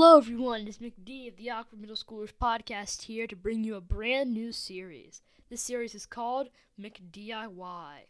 everyone, 0.00 0.68
it's 0.68 0.78
McD 0.78 1.28
of 1.28 1.36
the 1.36 1.50
Awkward 1.50 1.80
Middle 1.80 1.96
Schoolers 1.96 2.32
podcast 2.40 3.02
here 3.02 3.26
to 3.26 3.34
bring 3.34 3.64
you 3.64 3.74
a 3.74 3.80
brand 3.80 4.32
new 4.32 4.52
series. 4.52 5.22
This 5.50 5.60
series 5.60 5.92
is 5.94 6.06
called 6.06 6.50
McDIY. 6.80 8.06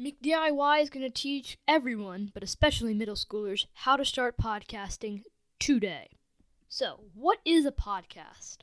McDIY 0.00 0.80
is 0.80 0.90
going 0.90 1.04
to 1.04 1.10
teach 1.10 1.58
everyone, 1.66 2.30
but 2.32 2.44
especially 2.44 2.94
middle 2.94 3.16
schoolers, 3.16 3.66
how 3.72 3.96
to 3.96 4.04
start 4.04 4.36
podcasting 4.36 5.24
today. 5.58 6.08
So, 6.68 7.00
what 7.14 7.40
is 7.44 7.66
a 7.66 7.72
podcast? 7.72 8.58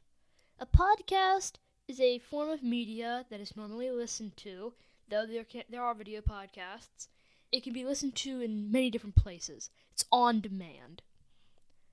A 0.59 0.65
podcast 0.65 1.53
is 1.89 1.99
a 1.99 2.19
form 2.19 2.49
of 2.49 2.63
media 2.63 3.25
that 3.29 3.41
is 3.41 3.57
normally 3.57 3.91
listened 3.91 4.37
to, 4.37 4.73
though 5.09 5.25
there, 5.25 5.43
can, 5.43 5.63
there 5.69 5.83
are 5.83 5.93
video 5.93 6.21
podcasts. 6.21 7.09
It 7.51 7.63
can 7.63 7.73
be 7.73 7.85
listened 7.85 8.15
to 8.15 8.39
in 8.39 8.71
many 8.71 8.89
different 8.89 9.17
places. 9.17 9.69
It's 9.91 10.05
on 10.09 10.39
demand. 10.39 11.01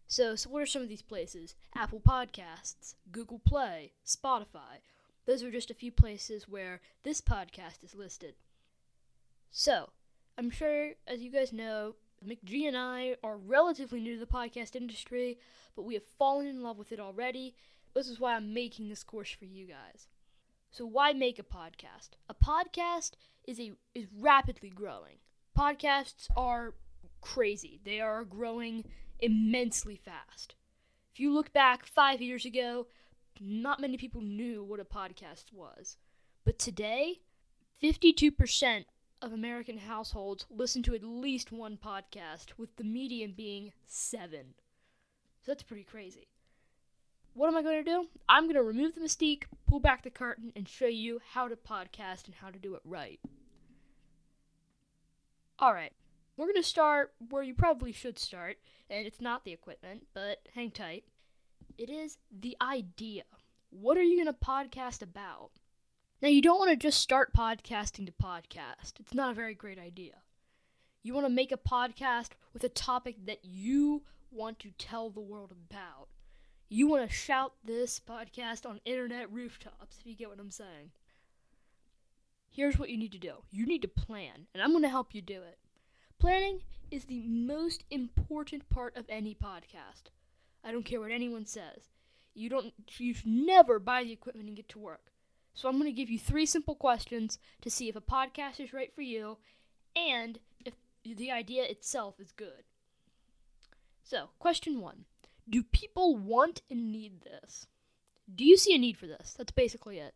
So, 0.06 0.36
so 0.36 0.50
what 0.50 0.62
are 0.62 0.66
some 0.66 0.82
of 0.82 0.88
these 0.88 1.02
places? 1.02 1.54
Apple 1.74 2.00
Podcasts, 2.00 2.94
Google 3.10 3.40
Play, 3.40 3.92
Spotify. 4.06 4.80
Those 5.26 5.42
are 5.42 5.50
just 5.50 5.70
a 5.70 5.74
few 5.74 5.90
places 5.90 6.48
where 6.48 6.80
this 7.02 7.20
podcast 7.20 7.82
is 7.82 7.94
listed. 7.94 8.34
So, 9.50 9.90
I'm 10.38 10.50
sure, 10.50 10.92
as 11.08 11.20
you 11.20 11.30
guys 11.30 11.52
know, 11.52 11.96
McG 12.24 12.68
and 12.68 12.76
I 12.76 13.16
are 13.24 13.36
relatively 13.36 14.00
new 14.00 14.14
to 14.14 14.20
the 14.20 14.26
podcast 14.26 14.76
industry, 14.76 15.38
but 15.74 15.82
we 15.82 15.94
have 15.94 16.04
fallen 16.18 16.46
in 16.46 16.62
love 16.62 16.78
with 16.78 16.92
it 16.92 17.00
already. 17.00 17.54
This 17.94 18.08
is 18.08 18.20
why 18.20 18.36
I'm 18.36 18.54
making 18.54 18.88
this 18.88 19.02
course 19.02 19.30
for 19.30 19.46
you 19.46 19.66
guys. 19.66 20.06
So, 20.70 20.86
why 20.86 21.12
make 21.14 21.38
a 21.38 21.42
podcast? 21.42 22.10
A 22.28 22.34
podcast 22.34 23.12
is 23.46 23.58
a 23.58 23.72
is 23.94 24.06
rapidly 24.16 24.70
growing. 24.70 25.16
Podcasts 25.58 26.28
are 26.36 26.74
crazy. 27.20 27.80
They 27.84 28.00
are 28.00 28.24
growing 28.24 28.84
immensely 29.20 29.96
fast. 29.96 30.54
If 31.12 31.20
you 31.20 31.32
look 31.32 31.52
back 31.52 31.86
five 31.86 32.20
years 32.20 32.44
ago, 32.44 32.86
not 33.40 33.80
many 33.80 33.96
people 33.96 34.20
knew 34.20 34.62
what 34.62 34.80
a 34.80 34.84
podcast 34.84 35.52
was. 35.52 35.96
But 36.44 36.58
today, 36.58 37.20
52% 37.82 38.84
of 39.22 39.32
American 39.32 39.78
households 39.78 40.46
listen 40.50 40.82
to 40.84 40.94
at 40.94 41.02
least 41.02 41.52
one 41.52 41.78
podcast, 41.82 42.58
with 42.58 42.76
the 42.76 42.84
median 42.84 43.32
being 43.32 43.72
seven. 43.86 44.54
So 45.42 45.52
that's 45.52 45.62
pretty 45.62 45.84
crazy. 45.84 46.28
What 47.34 47.48
am 47.48 47.56
I 47.56 47.62
going 47.62 47.84
to 47.84 47.90
do? 47.90 48.08
I'm 48.28 48.44
going 48.44 48.54
to 48.54 48.62
remove 48.62 48.94
the 48.94 49.00
mystique, 49.00 49.44
pull 49.66 49.80
back 49.80 50.02
the 50.02 50.10
curtain, 50.10 50.52
and 50.56 50.68
show 50.68 50.86
you 50.86 51.20
how 51.32 51.48
to 51.48 51.56
podcast 51.56 52.26
and 52.26 52.34
how 52.34 52.50
to 52.50 52.58
do 52.58 52.74
it 52.74 52.82
right. 52.84 53.20
Alright, 55.60 55.92
we're 56.36 56.46
going 56.46 56.56
to 56.56 56.62
start 56.62 57.14
where 57.30 57.42
you 57.42 57.54
probably 57.54 57.92
should 57.92 58.18
start, 58.18 58.58
and 58.90 59.06
it's 59.06 59.20
not 59.20 59.44
the 59.44 59.52
equipment, 59.52 60.06
but 60.14 60.40
hang 60.54 60.70
tight. 60.70 61.04
It 61.78 61.90
is 61.90 62.18
the 62.30 62.56
idea. 62.60 63.24
What 63.70 63.96
are 63.96 64.02
you 64.02 64.22
going 64.22 64.34
to 64.34 64.46
podcast 64.46 65.02
about? 65.02 65.50
Now, 66.22 66.28
you 66.28 66.40
don't 66.40 66.58
want 66.58 66.70
to 66.70 66.76
just 66.76 67.00
start 67.00 67.34
podcasting 67.34 68.06
to 68.06 68.12
podcast. 68.12 69.00
It's 69.00 69.14
not 69.14 69.30
a 69.30 69.34
very 69.34 69.54
great 69.54 69.78
idea. 69.78 70.14
You 71.02 71.14
want 71.14 71.26
to 71.26 71.32
make 71.32 71.52
a 71.52 71.56
podcast 71.56 72.30
with 72.52 72.64
a 72.64 72.68
topic 72.68 73.26
that 73.26 73.44
you 73.44 74.02
want 74.30 74.58
to 74.60 74.70
tell 74.78 75.10
the 75.10 75.20
world 75.20 75.52
about. 75.52 76.08
You 76.68 76.88
want 76.88 77.08
to 77.08 77.14
shout 77.14 77.52
this 77.64 78.00
podcast 78.00 78.68
on 78.68 78.80
internet 78.84 79.32
rooftops, 79.32 79.98
if 80.00 80.06
you 80.06 80.16
get 80.16 80.28
what 80.28 80.40
I'm 80.40 80.50
saying. 80.50 80.90
Here's 82.50 82.78
what 82.78 82.88
you 82.88 82.96
need 82.96 83.12
to 83.12 83.18
do 83.18 83.34
you 83.50 83.66
need 83.66 83.82
to 83.82 83.88
plan, 83.88 84.46
and 84.52 84.62
I'm 84.62 84.70
going 84.70 84.82
to 84.82 84.88
help 84.88 85.14
you 85.14 85.22
do 85.22 85.42
it. 85.42 85.58
Planning 86.18 86.62
is 86.90 87.04
the 87.04 87.22
most 87.26 87.84
important 87.90 88.68
part 88.70 88.96
of 88.96 89.04
any 89.08 89.34
podcast. 89.34 90.10
I 90.64 90.72
don't 90.72 90.84
care 90.84 91.00
what 91.00 91.10
anyone 91.10 91.46
says. 91.46 91.90
You 92.34 92.48
don't 92.48 92.72
you 92.98 93.14
should 93.14 93.26
never 93.26 93.78
buy 93.78 94.04
the 94.04 94.12
equipment 94.12 94.48
and 94.48 94.56
get 94.56 94.68
to 94.70 94.78
work. 94.78 95.12
So 95.54 95.68
I'm 95.68 95.78
going 95.78 95.90
to 95.90 95.96
give 95.96 96.10
you 96.10 96.18
three 96.18 96.44
simple 96.44 96.74
questions 96.74 97.38
to 97.62 97.70
see 97.70 97.88
if 97.88 97.96
a 97.96 98.00
podcast 98.00 98.60
is 98.60 98.74
right 98.74 98.94
for 98.94 99.00
you 99.00 99.38
and 99.94 100.38
if 100.64 100.74
the 101.04 101.30
idea 101.30 101.64
itself 101.64 102.20
is 102.20 102.32
good. 102.32 102.64
So, 104.02 104.28
question 104.38 104.80
1. 104.80 105.04
Do 105.48 105.62
people 105.62 106.16
want 106.16 106.62
and 106.70 106.92
need 106.92 107.22
this? 107.22 107.66
Do 108.32 108.44
you 108.44 108.56
see 108.56 108.74
a 108.74 108.78
need 108.78 108.98
for 108.98 109.06
this? 109.06 109.34
That's 109.36 109.52
basically 109.52 109.98
it. 109.98 110.14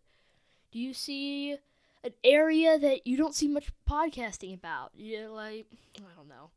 Do 0.72 0.78
you 0.78 0.92
see 0.92 1.56
an 2.02 2.12
area 2.24 2.78
that 2.78 3.06
you 3.06 3.16
don't 3.16 3.34
see 3.34 3.48
much 3.48 3.70
podcasting 3.88 4.54
about. 4.54 4.90
Yeah, 4.94 5.28
like 5.28 5.66
I 5.98 6.16
don't 6.16 6.28
know. 6.28 6.50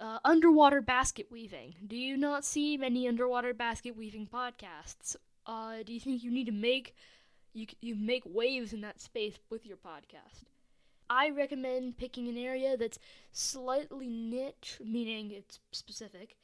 Uh, 0.00 0.18
underwater 0.24 0.80
basket 0.80 1.26
weaving. 1.30 1.74
Do 1.86 1.96
you 1.96 2.16
not 2.16 2.44
see 2.44 2.76
many 2.76 3.06
underwater 3.08 3.54
basket 3.54 3.96
weaving 3.96 4.28
podcasts? 4.32 5.16
Uh, 5.46 5.82
do 5.84 5.92
you 5.92 6.00
think 6.00 6.22
you 6.22 6.30
need 6.30 6.46
to 6.46 6.52
make 6.52 6.94
you 7.52 7.66
you 7.80 7.94
make 7.94 8.22
waves 8.26 8.72
in 8.72 8.80
that 8.82 9.00
space 9.00 9.38
with 9.50 9.66
your 9.66 9.76
podcast? 9.76 10.44
I 11.08 11.30
recommend 11.30 11.98
picking 11.98 12.28
an 12.28 12.38
area 12.38 12.76
that's 12.76 12.98
slightly 13.30 14.08
niche, 14.08 14.80
meaning 14.84 15.30
it's 15.30 15.60
specific, 15.70 16.36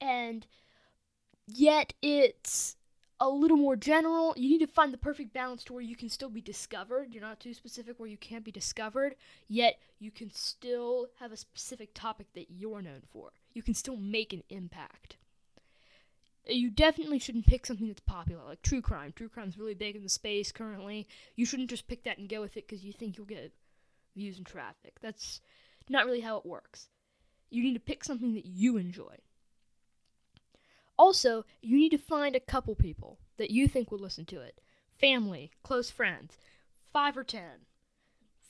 and 0.00 0.46
yet 1.46 1.92
it's 2.00 2.76
a 3.18 3.28
little 3.28 3.56
more 3.56 3.76
general. 3.76 4.34
You 4.36 4.50
need 4.50 4.66
to 4.66 4.72
find 4.72 4.92
the 4.92 4.98
perfect 4.98 5.32
balance 5.32 5.64
to 5.64 5.72
where 5.72 5.82
you 5.82 5.96
can 5.96 6.08
still 6.08 6.28
be 6.28 6.40
discovered. 6.40 7.12
You're 7.12 7.22
not 7.22 7.40
too 7.40 7.54
specific 7.54 7.98
where 7.98 8.08
you 8.08 8.16
can't 8.16 8.44
be 8.44 8.52
discovered, 8.52 9.14
yet 9.48 9.78
you 9.98 10.10
can 10.10 10.30
still 10.30 11.08
have 11.18 11.32
a 11.32 11.36
specific 11.36 11.94
topic 11.94 12.26
that 12.34 12.50
you're 12.50 12.82
known 12.82 13.02
for. 13.12 13.30
You 13.54 13.62
can 13.62 13.74
still 13.74 13.96
make 13.96 14.32
an 14.32 14.42
impact. 14.50 15.16
You 16.48 16.70
definitely 16.70 17.18
shouldn't 17.18 17.46
pick 17.46 17.66
something 17.66 17.88
that's 17.88 18.00
popular, 18.00 18.44
like 18.44 18.62
true 18.62 18.82
crime. 18.82 19.12
True 19.16 19.28
crime's 19.28 19.58
really 19.58 19.74
big 19.74 19.96
in 19.96 20.02
the 20.02 20.08
space 20.08 20.52
currently. 20.52 21.08
You 21.34 21.44
shouldn't 21.44 21.70
just 21.70 21.88
pick 21.88 22.04
that 22.04 22.18
and 22.18 22.28
go 22.28 22.40
with 22.40 22.56
it 22.56 22.68
because 22.68 22.84
you 22.84 22.92
think 22.92 23.16
you'll 23.16 23.26
get 23.26 23.52
views 24.14 24.36
and 24.36 24.46
traffic. 24.46 24.94
That's 25.00 25.40
not 25.88 26.06
really 26.06 26.20
how 26.20 26.36
it 26.36 26.46
works. 26.46 26.88
You 27.50 27.62
need 27.62 27.74
to 27.74 27.80
pick 27.80 28.04
something 28.04 28.34
that 28.34 28.46
you 28.46 28.76
enjoy. 28.76 29.16
Also, 30.98 31.44
you 31.60 31.76
need 31.76 31.90
to 31.90 31.98
find 31.98 32.34
a 32.34 32.40
couple 32.40 32.74
people 32.74 33.18
that 33.36 33.50
you 33.50 33.68
think 33.68 33.90
will 33.90 33.98
listen 33.98 34.24
to 34.26 34.40
it 34.40 34.60
family, 34.98 35.50
close 35.62 35.90
friends, 35.90 36.38
five 36.92 37.16
or 37.16 37.24
ten. 37.24 37.66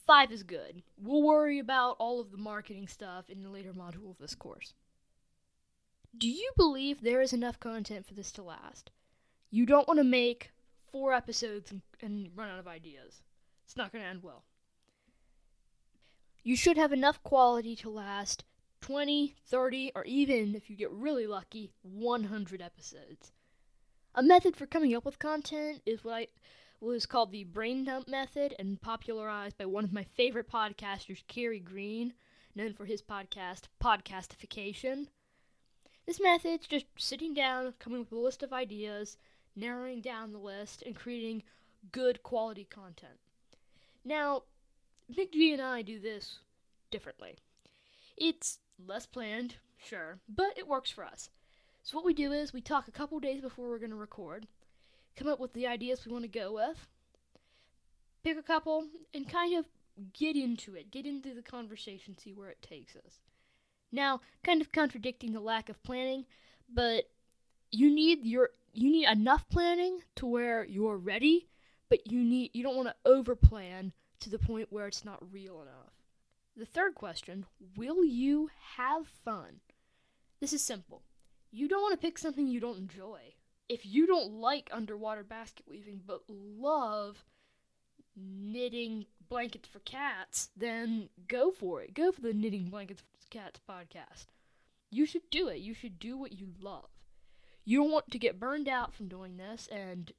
Five 0.06 0.30
is 0.30 0.44
good. 0.44 0.84
We'll 0.96 1.22
worry 1.22 1.58
about 1.58 1.96
all 1.98 2.20
of 2.20 2.30
the 2.30 2.36
marketing 2.36 2.86
stuff 2.86 3.28
in 3.28 3.42
the 3.42 3.50
later 3.50 3.72
module 3.72 4.10
of 4.10 4.18
this 4.18 4.36
course. 4.36 4.72
Do 6.16 6.28
you 6.28 6.52
believe 6.56 7.00
there 7.00 7.20
is 7.20 7.32
enough 7.32 7.58
content 7.58 8.06
for 8.06 8.14
this 8.14 8.30
to 8.32 8.42
last? 8.42 8.92
You 9.50 9.66
don't 9.66 9.88
want 9.88 9.98
to 9.98 10.04
make 10.04 10.52
four 10.92 11.12
episodes 11.12 11.72
and, 11.72 11.82
and 12.00 12.30
run 12.36 12.48
out 12.48 12.60
of 12.60 12.68
ideas. 12.68 13.22
It's 13.64 13.76
not 13.76 13.90
going 13.90 14.04
to 14.04 14.08
end 14.08 14.22
well. 14.22 14.44
You 16.44 16.54
should 16.54 16.76
have 16.76 16.92
enough 16.92 17.20
quality 17.24 17.74
to 17.76 17.90
last 17.90 18.44
20, 18.86 19.34
30, 19.48 19.91
or 19.97 20.04
even, 20.04 20.54
if 20.54 20.70
you 20.70 20.76
get 20.76 20.92
really 20.92 21.26
lucky, 21.26 21.72
100 21.82 22.62
episodes. 22.62 23.32
A 24.14 24.22
method 24.22 24.54
for 24.54 24.64
coming 24.64 24.94
up 24.94 25.04
with 25.04 25.19
content 25.19 25.82
is 25.84 26.04
what 26.04 26.14
I 26.14 26.28
was 26.80 27.04
called 27.04 27.32
the 27.32 27.42
brain 27.42 27.82
dump 27.82 28.06
method 28.06 28.54
and 28.60 28.80
popularized 28.80 29.58
by 29.58 29.64
one 29.66 29.82
of 29.82 29.92
my 29.92 30.04
favorite 30.04 30.48
podcasters, 30.48 31.26
Kerry 31.26 31.58
Green, 31.58 32.14
known 32.54 32.75
for 32.75 32.84
his 32.84 33.02
podcast, 33.02 33.62
Podcastification. 33.82 35.08
This 36.06 36.20
method's 36.20 36.69
just 36.69 36.86
sitting 36.96 37.34
down, 37.34 37.75
coming 37.80 38.02
up 38.02 38.12
with 38.12 38.20
a 38.20 38.22
list 38.22 38.44
of 38.44 38.52
ideas, 38.52 39.16
narrowing 39.56 40.00
down 40.00 40.31
the 40.31 40.38
list, 40.38 40.84
and 40.87 40.94
creating 40.94 41.43
good 41.90 42.22
quality 42.22 42.69
content. 42.70 43.19
Now, 44.05 44.44
McG 45.12 45.52
and 45.55 45.61
I 45.61 45.82
do 45.82 45.99
this 45.99 46.38
differently. 46.93 47.34
It's 48.16 48.61
less 48.84 49.06
planned, 49.06 49.56
sure, 49.76 50.19
but 50.28 50.56
it 50.56 50.69
works 50.69 50.90
for 50.90 51.05
us. 51.05 51.31
So 51.82 51.96
what 51.96 52.05
we 52.05 52.14
do 52.14 52.32
is 52.32 52.52
we 52.52 52.61
talk 52.61 52.88
a 52.88 52.93
couple 52.93 53.20
days 53.20 53.40
before 53.40 53.69
we're 53.69 53.78
going 53.78 53.90
to 53.90 53.96
record, 53.96 54.46
come 55.17 55.28
up 55.28 55.38
with 55.38 55.52
the 55.52 55.67
ideas 55.67 56.05
we 56.05 56.12
want 56.12 56.25
to 56.25 56.28
go 56.28 56.52
with, 56.52 56.88
pick 58.25 58.37
a 58.37 58.43
couple, 58.43 58.87
and 59.14 59.28
kind 59.28 59.56
of 59.56 59.67
get 60.12 60.37
into 60.37 60.75
it, 60.75 60.90
get 60.90 61.06
into 61.06 61.32
the 61.32 61.43
conversation, 61.43 62.19
see 62.19 62.32
where 62.32 62.50
it 62.50 62.61
takes 62.61 62.96
us. 62.96 63.20
Now, 63.93 64.20
kind 64.43 64.61
of 64.61 64.73
contradicting 64.73 65.32
the 65.32 65.40
lack 65.40 65.69
of 65.69 65.82
planning, 65.82 66.26
but 66.69 67.05
you 67.70 67.94
need 67.94 68.25
your 68.25 68.50
you 68.73 68.90
need 68.90 69.08
enough 69.08 69.49
planning 69.49 70.00
to 70.17 70.26
where 70.26 70.64
you're 70.64 70.99
ready, 70.99 71.49
but 71.88 72.11
you 72.11 72.19
need 72.19 72.50
you 72.52 72.62
don't 72.62 72.76
want 72.76 72.88
to 72.88 73.11
overplan 73.11 73.93
to 74.20 74.31
the 74.31 74.38
point 74.38 74.69
where 74.70 74.87
it's 74.87 75.05
not 75.05 75.32
real 75.32 75.62
enough. 75.62 75.95
The 76.56 76.64
third 76.67 76.94
question 76.94 77.44
Will 77.76 78.05
you 78.05 78.50
have 78.76 79.06
fun? 79.06 79.61
This 80.41 80.55
is 80.55 80.62
simple. 80.62 81.03
You 81.50 81.69
don't 81.69 81.82
want 81.82 81.93
to 81.93 82.06
pick 82.06 82.19
something 82.19 82.47
you 82.47 82.61
don't 82.61 82.79
enjoy. 82.79 83.35
If 83.69 83.85
you 83.85 84.06
don't 84.06 84.32
like 84.32 84.70
underwater 84.73 85.23
basket 85.23 85.67
weaving 85.69 86.00
but 86.06 86.23
love 86.29 87.25
knitting 88.17 89.06
blankets 89.29 89.69
for 89.69 89.81
cats, 89.81 90.50
then 90.56 91.11
go 91.29 91.50
for 91.50 91.82
it. 91.82 91.94
Go 91.94 92.12
for 92.12 92.20
the 92.23 92.32
Knitting 92.32 92.70
Blankets 92.70 93.02
for 93.02 93.31
Cats 93.31 93.61
podcast. 93.69 94.26
You 94.91 95.05
should 95.05 95.29
do 95.31 95.49
it. 95.49 95.59
You 95.59 95.75
should 95.75 95.99
do 95.99 96.17
what 96.17 96.32
you 96.32 96.55
love. 96.61 96.88
You 97.64 97.82
don't 97.82 97.91
want 97.91 98.11
to 98.12 98.19
get 98.19 98.41
burned 98.41 98.69
out 98.69 98.94
from 98.94 99.09
doing 99.09 99.37
this 99.37 99.69
and 99.70 100.12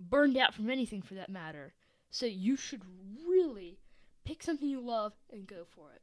burned 0.00 0.36
out 0.36 0.54
from 0.54 0.70
anything 0.70 1.02
for 1.02 1.14
that 1.14 1.28
matter. 1.28 1.74
So 2.10 2.26
you 2.26 2.56
should 2.56 2.82
really 3.28 3.78
pick 4.24 4.42
something 4.42 4.68
you 4.68 4.80
love 4.80 5.12
and 5.32 5.46
go 5.46 5.64
for 5.64 5.92
it. 5.92 6.02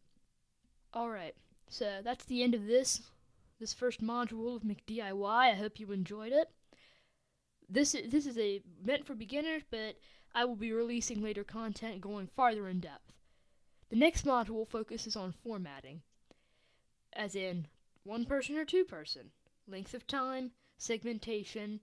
Alright, 0.96 1.36
so 1.69 2.00
that's 2.04 2.25
the 2.25 2.44
end 2.44 2.56
of 2.56 2.66
this 2.66 3.02
this 3.60 3.74
first 3.74 4.04
module 4.04 4.56
of 4.56 4.62
McDIY. 4.62 5.52
I 5.52 5.56
hope 5.56 5.80
you 5.80 5.92
enjoyed 5.92 6.31
it. 6.31 6.50
This 7.69 7.96
is, 7.96 8.12
this 8.12 8.25
is 8.25 8.38
a 8.38 8.62
meant 8.84 9.06
for 9.06 9.16
beginners, 9.16 9.64
but 9.69 9.96
I 10.34 10.46
will 10.46 10.56
be 10.56 10.72
releasing 10.72 11.22
later 11.22 11.44
content 11.44 12.02
going 12.02 12.28
farther 12.28 12.68
in 12.68 12.80
depth. 12.80 13.14
The 13.90 13.96
next 13.96 14.25
module 14.25 14.68
focuses 14.68 15.16
on 15.16 15.31
formatting, 15.31 16.02
as 17.13 17.36
in 17.36 17.68
one 18.04 18.25
person 18.25 18.58
or 18.58 18.66
two 18.66 18.86
person, 18.86 19.31
length 19.68 19.94
of 19.94 20.06
time, 20.06 20.52
segmentation, 20.78 21.80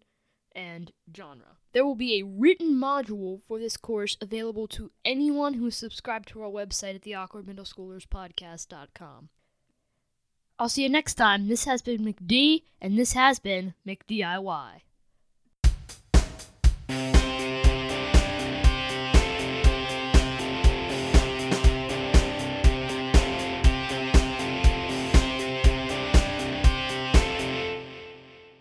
and 0.55 0.93
genre. 1.15 1.59
There 1.73 1.85
will 1.85 1.97
be 1.97 2.21
a 2.21 2.25
written 2.25 2.75
module 2.75 3.43
for 3.47 3.59
this 3.59 3.77
course 3.77 4.17
available 4.21 4.69
to 4.69 4.93
anyone 5.05 5.55
who 5.55 5.67
is 5.67 5.77
subscribed 5.77 6.29
to 6.29 6.43
our 6.43 6.51
website 6.51 6.95
at 6.95 7.03
the 7.03 7.11
awkwardmiddleschoolerspodcast.com. 7.13 9.29
I'll 10.59 10.69
see 10.69 10.85
you 10.85 10.89
next 10.89 11.15
time. 11.15 11.49
This 11.49 11.65
has 11.65 11.83
been 11.83 12.05
McD, 12.05 12.63
and 12.81 12.97
this 12.97 13.15
has 13.15 13.41
been 13.41 13.75
McDIY. 13.87 14.83